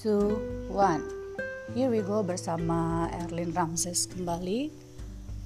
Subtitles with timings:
[0.00, 0.40] two,
[0.72, 1.04] one.
[1.76, 4.72] Here we go bersama Erlin Ramses kembali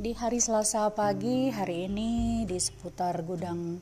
[0.00, 3.76] di hari Selasa pagi hari ini di seputar gudang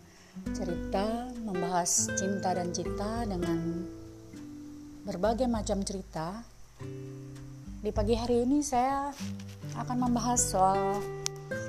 [0.51, 3.87] cerita membahas cinta dan cita dengan
[5.07, 6.43] berbagai macam cerita.
[7.79, 9.15] Di pagi hari ini saya
[9.79, 10.99] akan membahas soal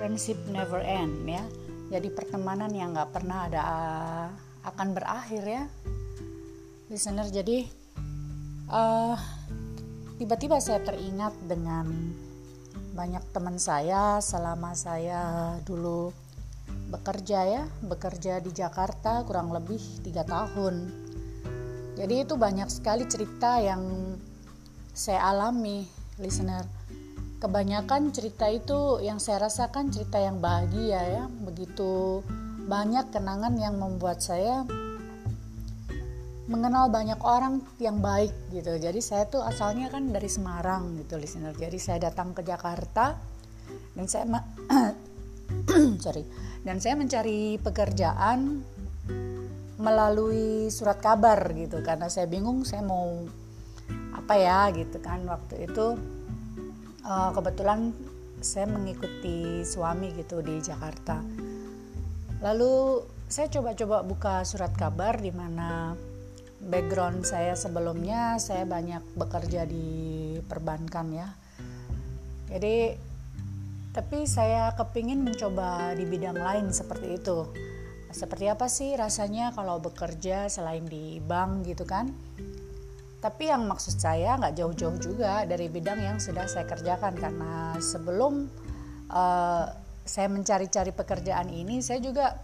[0.02, 1.46] friendship never end ya.
[1.94, 3.64] Jadi pertemanan yang nggak pernah ada
[4.66, 5.64] akan berakhir ya.
[6.90, 7.86] Listener jadi
[8.72, 9.18] uh,
[10.20, 11.88] tiba-tiba saya teringat dengan
[12.98, 16.10] banyak teman saya selama saya dulu
[16.88, 20.90] bekerja ya bekerja di Jakarta kurang lebih tiga tahun.
[21.98, 24.16] Jadi itu banyak sekali cerita yang
[24.94, 25.86] saya alami
[26.22, 26.66] listener.
[27.38, 32.26] Kebanyakan cerita itu yang saya rasakan cerita yang bahagia ya begitu
[32.66, 34.66] banyak kenangan yang membuat saya
[36.48, 38.80] mengenal banyak orang yang baik gitu.
[38.80, 41.52] Jadi saya tuh asalnya kan dari Semarang gitu listener.
[41.56, 43.16] Jadi saya datang ke Jakarta
[43.94, 44.26] dan saya
[46.04, 46.24] sorry
[46.64, 48.64] dan saya mencari pekerjaan
[49.78, 53.24] melalui surat kabar gitu karena saya bingung saya mau
[54.18, 55.96] apa ya gitu kan waktu itu
[57.06, 57.94] uh, kebetulan
[58.42, 61.22] saya mengikuti suami gitu di Jakarta
[62.42, 65.94] lalu saya coba-coba buka surat kabar di mana
[66.68, 71.28] background saya sebelumnya saya banyak bekerja di perbankan ya.
[72.52, 72.96] Jadi
[73.96, 77.50] tapi saya kepingin mencoba di bidang lain seperti itu.
[78.14, 82.12] Seperti apa sih rasanya kalau bekerja selain di bank gitu kan?
[83.18, 88.46] Tapi yang maksud saya nggak jauh-jauh juga dari bidang yang sudah saya kerjakan karena sebelum
[89.10, 89.66] uh,
[90.06, 92.38] saya mencari-cari pekerjaan ini saya juga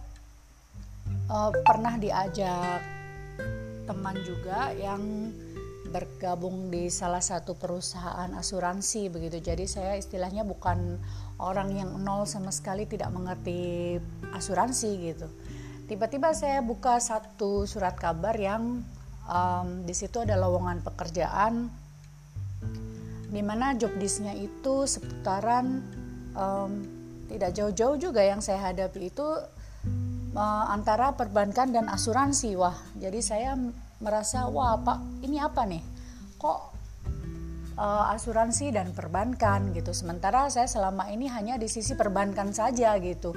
[1.30, 2.93] uh, pernah diajak
[3.84, 5.32] teman juga yang
[5.94, 9.38] bergabung di salah satu perusahaan asuransi begitu.
[9.38, 10.98] Jadi saya istilahnya bukan
[11.38, 13.94] orang yang nol sama sekali tidak mengerti
[14.34, 15.28] asuransi gitu.
[15.86, 18.82] Tiba-tiba saya buka satu surat kabar yang
[19.28, 21.68] um, di situ ada lowongan pekerjaan
[23.28, 25.82] di mana job disknya itu seputaran
[26.38, 26.86] um,
[27.26, 29.26] tidak jauh-jauh juga yang saya hadapi itu
[30.42, 32.58] antara perbankan dan asuransi.
[32.58, 33.52] Wah, jadi saya
[34.02, 35.82] merasa wah Pak, ini apa nih?
[36.36, 36.58] Kok
[37.78, 39.94] uh, asuransi dan perbankan gitu.
[39.94, 43.34] Sementara saya selama ini hanya di sisi perbankan saja gitu.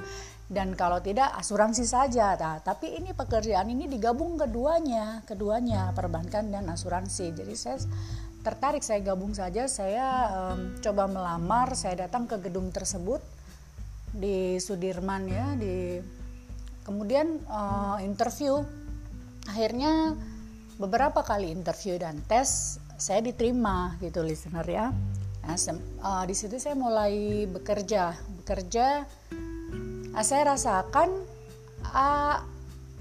[0.48, 2.32] Dan kalau tidak asuransi saja.
[2.40, 7.36] Nah, tapi ini pekerjaan ini digabung keduanya, keduanya perbankan dan asuransi.
[7.36, 7.76] Jadi saya
[8.40, 9.68] tertarik saya gabung saja.
[9.68, 13.20] Saya um, coba melamar, saya datang ke gedung tersebut
[14.08, 16.00] di Sudirman ya, di
[16.88, 18.64] kemudian uh, interview.
[19.44, 20.16] Akhirnya
[20.80, 24.88] beberapa kali interview dan tes saya diterima gitu listener ya.
[25.44, 25.56] Nah,
[26.00, 28.16] uh, di situ saya mulai bekerja.
[28.40, 29.04] Bekerja
[30.16, 31.08] uh, saya rasakan
[31.92, 32.36] uh,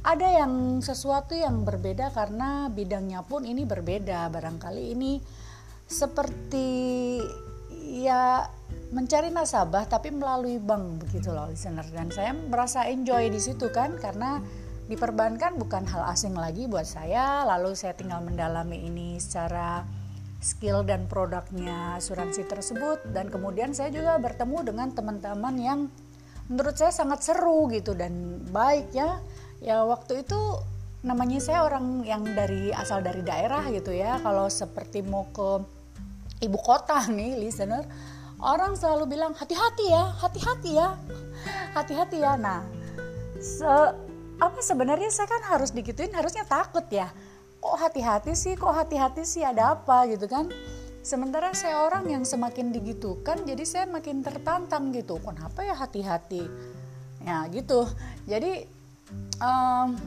[0.08, 4.28] ada yang sesuatu yang berbeda karena bidangnya pun ini berbeda.
[4.32, 5.20] Barangkali ini
[5.88, 6.68] seperti
[7.88, 8.52] ya
[8.92, 11.88] mencari nasabah tapi melalui bank begitu loh listener.
[11.92, 14.40] Dan saya merasa enjoy di situ kan karena
[14.88, 17.44] di perbankan bukan hal asing lagi buat saya.
[17.44, 19.84] Lalu saya tinggal mendalami ini secara
[20.40, 23.04] skill dan produknya asuransi tersebut.
[23.12, 25.80] Dan kemudian saya juga bertemu dengan teman-teman yang
[26.48, 29.20] menurut saya sangat seru gitu dan baik ya.
[29.60, 30.40] Ya waktu itu
[31.04, 34.16] namanya saya orang yang dari asal dari daerah gitu ya.
[34.24, 35.77] Kalau seperti mau ke
[36.42, 37.86] ibu kota nih listener
[38.42, 40.90] orang selalu bilang hati-hati ya, hati-hati ya,
[41.74, 42.38] hati-hati ya.
[42.38, 42.62] Nah,
[43.42, 43.70] se
[44.38, 47.10] apa sebenarnya saya kan harus digituin harusnya takut ya.
[47.58, 50.54] Kok hati-hati sih, kok hati-hati sih ada apa gitu kan?
[51.02, 55.18] Sementara saya orang yang semakin digitukan, jadi saya makin tertantang gitu.
[55.24, 56.46] Kenapa ya hati-hati?
[57.26, 57.90] Ya gitu.
[58.30, 58.70] Jadi
[59.42, 59.98] um,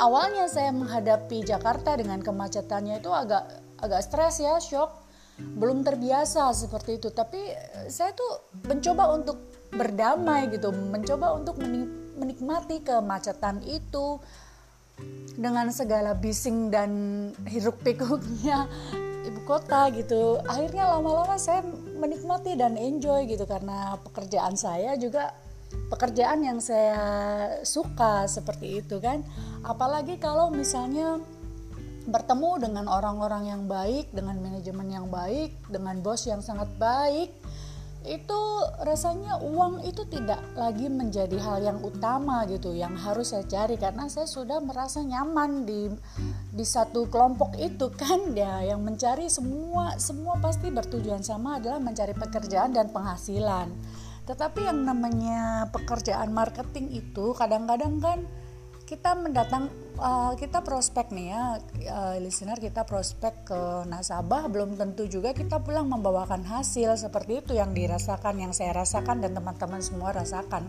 [0.00, 3.44] awalnya saya menghadapi Jakarta dengan kemacetannya itu agak
[3.84, 5.03] agak stres ya, shock
[5.38, 7.08] belum terbiasa seperti itu.
[7.10, 11.58] Tapi eh, saya tuh mencoba untuk berdamai gitu mencoba untuk
[12.14, 14.22] menikmati kemacetan itu
[15.34, 16.90] dengan segala bising dan
[17.50, 18.70] hiruk pikuknya
[19.28, 20.38] ibu kota gitu.
[20.46, 21.66] Akhirnya lama-lama saya
[21.98, 25.34] menikmati dan enjoy gitu karena pekerjaan saya juga
[25.90, 27.02] pekerjaan yang saya
[27.66, 29.26] suka seperti itu kan.
[29.66, 31.18] Apalagi kalau misalnya
[32.04, 37.32] bertemu dengan orang-orang yang baik, dengan manajemen yang baik, dengan bos yang sangat baik,
[38.04, 38.40] itu
[38.84, 43.80] rasanya uang itu tidak lagi menjadi hal yang utama gitu yang harus saya cari.
[43.80, 45.88] Karena saya sudah merasa nyaman di
[46.52, 48.20] di satu kelompok itu kan.
[48.34, 53.72] Ya yang mencari semua semua pasti bertujuan sama adalah mencari pekerjaan dan penghasilan.
[54.28, 58.18] Tetapi yang namanya pekerjaan marketing itu kadang-kadang kan
[58.84, 61.56] kita mendatang uh, kita prospek nih ya
[61.88, 64.44] uh, listener kita prospek ke nasabah.
[64.52, 69.32] Belum tentu juga kita pulang membawakan hasil seperti itu yang dirasakan yang saya rasakan dan
[69.32, 70.68] teman-teman semua rasakan.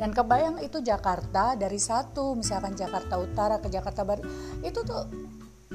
[0.00, 4.24] Dan kebayang itu Jakarta dari satu misalkan Jakarta Utara ke Jakarta Barat
[4.64, 5.04] itu tuh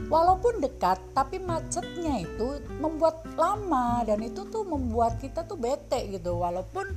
[0.09, 6.41] walaupun dekat tapi macetnya itu membuat lama dan itu tuh membuat kita tuh bete gitu.
[6.41, 6.89] Walaupun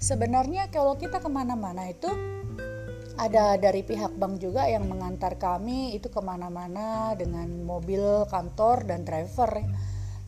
[0.00, 2.08] sebenarnya kalau kita ke mana-mana itu
[3.18, 9.04] ada dari pihak bank juga yang mengantar kami itu ke mana-mana dengan mobil kantor dan
[9.04, 9.60] driver.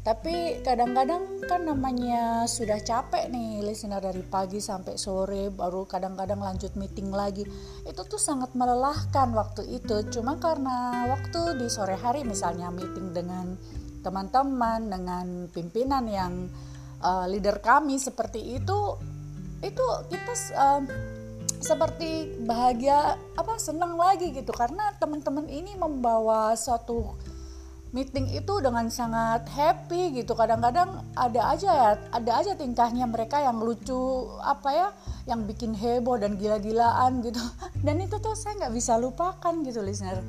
[0.05, 6.77] Tapi kadang-kadang kan namanya sudah capek nih listener dari pagi sampai sore baru kadang-kadang lanjut
[6.77, 7.49] meeting lagi.
[7.89, 10.05] Itu tuh sangat melelahkan waktu itu.
[10.13, 13.57] Cuma karena waktu di sore hari misalnya meeting dengan
[14.05, 16.53] teman-teman dengan pimpinan yang
[17.01, 19.01] uh, leader kami seperti itu
[19.65, 20.81] itu kita uh,
[21.65, 24.53] seperti bahagia apa senang lagi gitu.
[24.53, 27.17] Karena teman-teman ini membawa suatu
[27.97, 30.37] meeting itu dengan sangat happy gitu.
[30.37, 34.89] Kadang-kadang ada aja ya ada aja tingkahnya mereka yang lucu apa ya
[35.25, 37.41] yang bikin heboh dan gila-gilaan gitu.
[37.87, 40.21] Dan itu tuh saya nggak bisa lupakan gitu listener.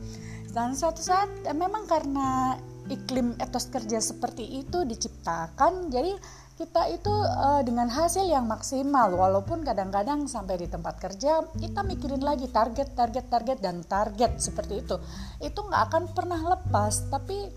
[0.56, 2.56] Dan suatu saat memang karena
[2.88, 6.14] iklim etos kerja seperti itu diciptakan jadi
[6.56, 12.24] kita itu uh, dengan hasil yang maksimal walaupun kadang-kadang sampai di tempat kerja kita mikirin
[12.24, 14.96] lagi target target target dan target seperti itu.
[15.44, 17.52] Itu nggak akan pernah lepas tapi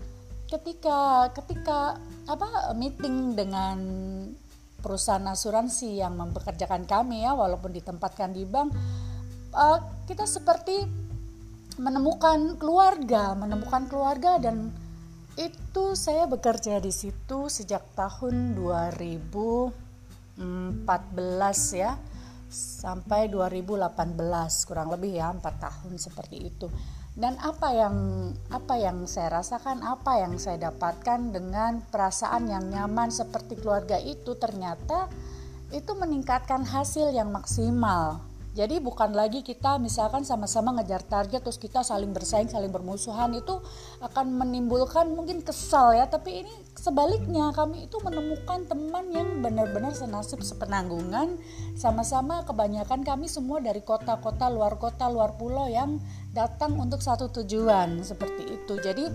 [0.51, 1.95] ketika ketika
[2.27, 3.77] apa meeting dengan
[4.83, 8.75] perusahaan asuransi yang mempekerjakan kami ya walaupun ditempatkan di bank
[9.53, 10.87] uh, kita seperti
[11.79, 14.71] menemukan keluarga menemukan keluarga dan
[15.39, 19.71] itu saya bekerja di situ sejak tahun 2014
[21.79, 21.95] ya.
[22.51, 24.19] Sampai 2018
[24.67, 26.67] kurang lebih ya empat tahun seperti itu.
[27.15, 27.95] Dan apa yang
[28.51, 34.35] apa yang saya rasakan apa yang saya dapatkan dengan perasaan yang nyaman seperti keluarga itu
[34.35, 35.07] ternyata
[35.69, 38.28] itu meningkatkan hasil yang maksimal
[38.59, 43.55] jadi bukan lagi kita misalkan sama-sama ngejar target terus kita saling bersaing, saling bermusuhan itu
[44.03, 46.11] akan menimbulkan mungkin kesal ya.
[46.11, 51.39] Tapi ini sebaliknya kami itu menemukan teman yang benar-benar senasib sepenanggungan.
[51.79, 55.95] Sama-sama kebanyakan kami semua dari kota-kota luar kota, luar pulau yang
[56.35, 58.75] datang untuk satu tujuan seperti itu.
[58.75, 59.07] Jadi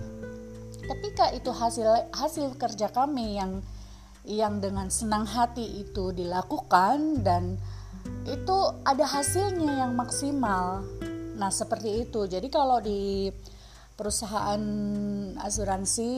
[0.89, 3.61] ketika itu hasil hasil kerja kami yang
[4.25, 7.61] yang dengan senang hati itu dilakukan dan
[8.25, 10.81] itu ada hasilnya yang maksimal.
[11.37, 12.25] Nah, seperti itu.
[12.25, 13.29] Jadi kalau di
[13.95, 14.59] perusahaan
[15.39, 16.11] asuransi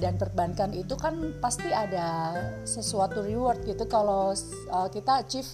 [0.00, 2.32] dan perbankan itu kan pasti ada
[2.64, 4.32] sesuatu reward gitu kalau
[4.72, 5.48] uh, kita achieve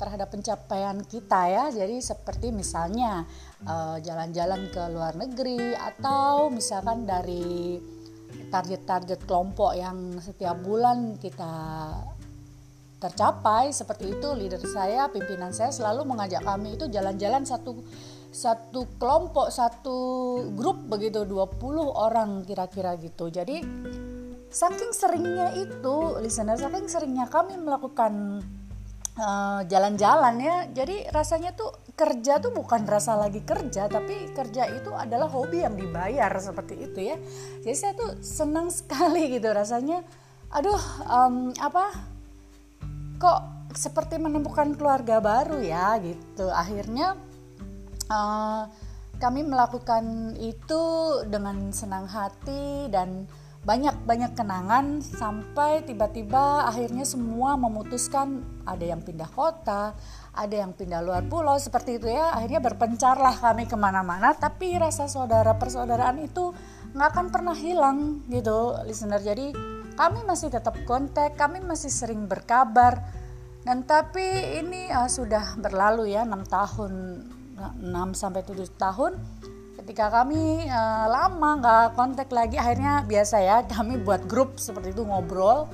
[0.00, 1.64] terhadap pencapaian kita ya.
[1.68, 3.28] Jadi seperti misalnya
[3.66, 7.76] uh, jalan-jalan ke luar negeri atau misalkan dari
[8.48, 11.52] target-target kelompok yang setiap bulan kita
[13.02, 17.82] tercapai seperti itu leader saya pimpinan saya selalu mengajak kami itu jalan-jalan satu
[18.32, 19.98] satu kelompok satu
[20.56, 23.28] grup begitu 20 orang kira-kira gitu.
[23.28, 23.60] Jadi
[24.48, 28.40] saking seringnya itu listener saking seringnya kami melakukan
[29.20, 34.92] uh, jalan-jalan ya jadi rasanya tuh kerja tuh bukan rasa lagi kerja tapi kerja itu
[34.96, 37.16] adalah hobi yang dibayar seperti itu ya.
[37.60, 40.00] Jadi saya tuh senang sekali gitu rasanya
[40.52, 42.11] aduh um, apa
[43.22, 47.14] kok seperti menemukan keluarga baru ya gitu akhirnya
[48.10, 48.66] uh,
[49.22, 50.82] kami melakukan itu
[51.30, 53.30] dengan senang hati dan
[53.62, 59.94] banyak-banyak kenangan sampai tiba-tiba akhirnya semua memutuskan ada yang pindah kota,
[60.34, 62.34] ada yang pindah luar pulau seperti itu ya.
[62.34, 66.50] Akhirnya berpencarlah kami ke mana-mana, tapi rasa saudara persaudaraan itu
[66.90, 69.22] nggak akan pernah hilang gitu, listener.
[69.22, 69.54] Jadi
[69.94, 73.00] kami masih tetap kontak, kami masih sering berkabar.
[73.62, 76.92] Dan tapi ini uh, sudah berlalu ya 6 tahun
[77.78, 79.12] 6 sampai 7 tahun.
[79.78, 85.06] Ketika kami uh, lama nggak kontak lagi akhirnya biasa ya kami buat grup seperti itu
[85.06, 85.70] ngobrol.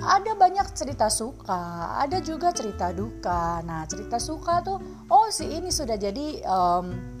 [0.00, 3.60] Ada banyak cerita suka ada juga cerita duka.
[3.64, 4.80] Nah cerita suka tuh
[5.12, 7.19] oh si ini sudah jadi um,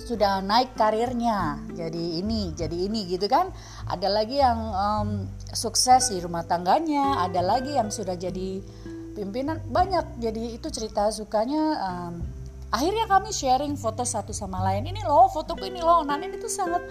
[0.00, 1.58] sudah naik karirnya.
[1.74, 3.50] Jadi ini jadi ini gitu kan.
[3.90, 5.08] Ada lagi yang um,
[5.52, 8.62] sukses di rumah tangganya ada lagi yang sudah jadi
[9.18, 9.60] pimpinan.
[9.68, 12.12] Banyak jadi itu cerita sukanya um,
[12.70, 14.88] akhirnya kami sharing foto satu sama lain.
[14.88, 16.06] Ini loh fotoku ini loh.
[16.06, 16.82] Ini tuh sangat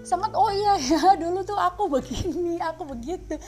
[0.00, 3.40] sangat oh iya ya dulu tuh aku begini aku begitu.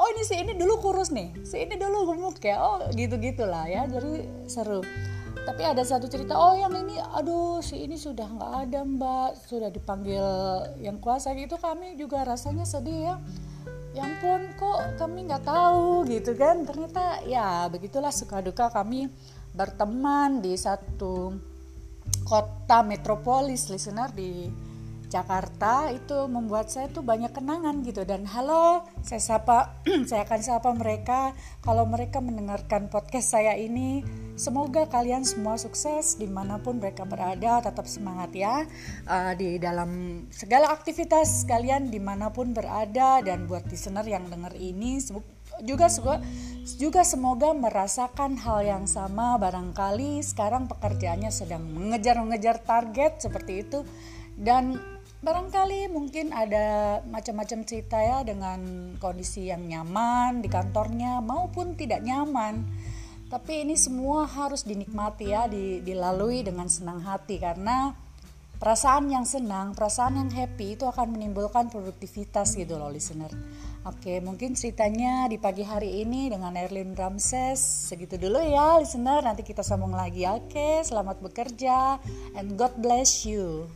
[0.00, 2.60] Oh ini si ini dulu kurus nih si ini dulu gemuk ya.
[2.64, 3.84] Oh gitu gitulah ya.
[3.86, 4.84] Jadi seru
[5.44, 9.30] tapi ada satu cerita oh yang ini aduh si ini sudah nggak ada mbak.
[9.44, 10.24] Sudah dipanggil
[10.80, 13.16] yang kuasa itu kami juga rasanya sedih ya.
[13.94, 16.08] Yang pun kok kami nggak tahu?
[16.08, 16.64] Gitu kan.
[16.64, 19.12] Ternyata ya begitulah suka duka kami
[19.52, 21.36] berteman di satu
[22.24, 24.48] kota metropolis listener di
[25.14, 28.02] Jakarta itu membuat saya tuh banyak kenangan gitu.
[28.02, 29.78] Dan halo saya sapa
[30.10, 31.38] saya akan sapa mereka.
[31.62, 34.02] Kalau mereka mendengarkan podcast saya ini
[34.34, 37.62] semoga kalian semua sukses di mana pun mereka berada.
[37.62, 38.66] Tetap semangat ya
[39.06, 43.22] uh, di dalam segala aktivitas kalian di mana pun berada.
[43.22, 44.98] Dan buat listener yang dengar ini
[45.62, 45.86] juga
[46.74, 49.38] juga semoga merasakan hal yang sama.
[49.38, 53.86] Barangkali sekarang pekerjaannya sedang mengejar-mengejar target seperti itu.
[54.34, 54.93] Dan
[55.24, 62.60] barangkali mungkin ada macam-macam cerita ya dengan kondisi yang nyaman di kantornya maupun tidak nyaman
[63.32, 65.48] tapi ini semua harus dinikmati ya
[65.80, 67.96] dilalui dengan senang hati karena
[68.60, 73.32] perasaan yang senang perasaan yang happy itu akan menimbulkan produktivitas gitu loh listener
[73.84, 77.60] Oke, mungkin ceritanya di pagi hari ini dengan Erlin Ramses.
[77.60, 79.20] Segitu dulu ya, listener.
[79.20, 80.24] Nanti kita sambung lagi.
[80.24, 82.00] Oke, selamat bekerja
[82.32, 83.68] and God bless you.